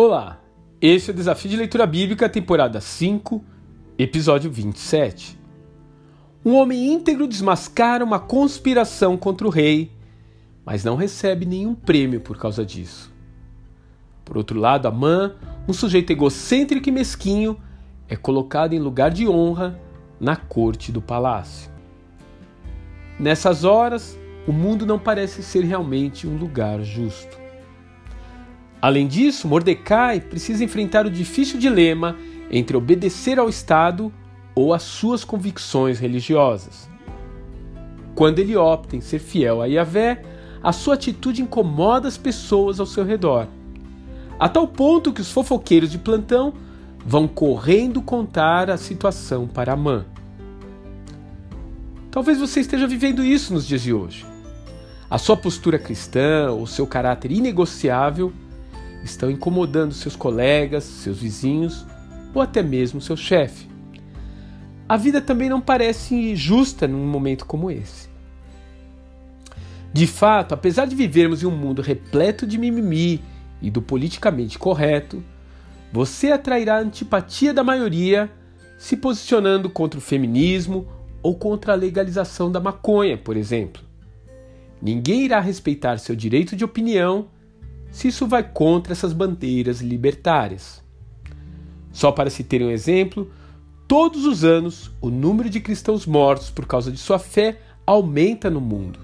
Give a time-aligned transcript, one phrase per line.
[0.00, 0.40] Olá,
[0.80, 3.44] esse é o Desafio de Leitura Bíblica, temporada 5,
[3.98, 5.36] episódio 27.
[6.44, 9.90] Um homem íntegro desmascara uma conspiração contra o rei,
[10.64, 13.12] mas não recebe nenhum prêmio por causa disso.
[14.24, 15.34] Por outro lado, Amã,
[15.66, 17.60] um sujeito egocêntrico e mesquinho,
[18.08, 19.80] é colocado em lugar de honra
[20.20, 21.72] na corte do palácio.
[23.18, 27.47] Nessas horas, o mundo não parece ser realmente um lugar justo.
[28.80, 32.16] Além disso, Mordecai precisa enfrentar o difícil dilema
[32.50, 34.12] entre obedecer ao Estado
[34.54, 36.88] ou às suas convicções religiosas.
[38.14, 40.22] Quando ele opta em ser fiel a Yahvé,
[40.62, 43.46] a sua atitude incomoda as pessoas ao seu redor,
[44.38, 46.52] a tal ponto que os fofoqueiros de plantão
[47.04, 50.04] vão correndo contar a situação para Amã.
[52.10, 54.24] Talvez você esteja vivendo isso nos dias de hoje.
[55.10, 58.32] A sua postura cristã ou seu caráter inegociável
[59.04, 61.86] estão incomodando seus colegas, seus vizinhos
[62.34, 63.68] ou até mesmo seu chefe.
[64.88, 68.08] A vida também não parece justa num momento como esse.
[69.92, 73.22] De fato, apesar de vivermos em um mundo repleto de mimimi
[73.60, 75.22] e do politicamente correto,
[75.92, 78.30] você atrairá a antipatia da maioria
[78.78, 80.86] se posicionando contra o feminismo
[81.22, 83.82] ou contra a legalização da maconha, por exemplo.
[84.80, 87.26] Ninguém irá respeitar seu direito de opinião
[87.90, 90.82] se isso vai contra essas bandeiras libertárias.
[91.92, 93.30] Só para se ter um exemplo,
[93.86, 98.60] todos os anos o número de cristãos mortos por causa de sua fé aumenta no
[98.60, 99.00] mundo.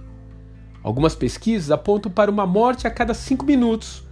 [0.82, 4.04] Algumas pesquisas apontam para uma morte a cada cinco minutos,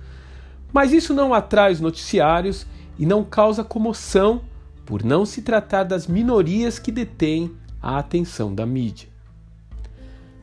[0.73, 2.67] mas isso não atrai os noticiários
[2.99, 4.43] e não causa comoção
[4.87, 9.09] por não se tratar das minorias que detêm a atenção da mídia.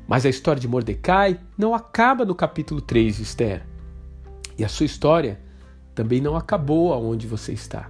[0.07, 3.68] Mas a história de Mordecai não acaba no capítulo 3 de Esther.
[4.59, 5.39] E a sua história
[5.95, 7.89] também não acabou aonde você está.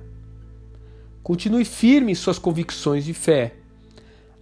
[1.23, 3.55] Continue firme em suas convicções de fé.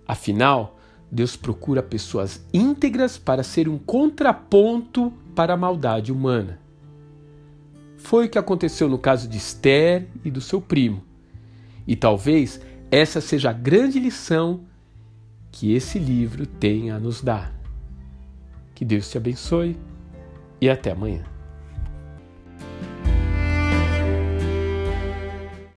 [0.05, 0.77] Afinal,
[1.09, 6.59] Deus procura pessoas íntegras para ser um contraponto para a maldade humana.
[7.97, 11.01] Foi o que aconteceu no caso de Esther e do seu primo.
[11.87, 12.59] E talvez
[12.91, 14.65] essa seja a grande lição
[15.49, 17.53] que esse livro tem a nos dar.
[18.75, 19.77] Que Deus te abençoe
[20.59, 21.36] e até amanhã.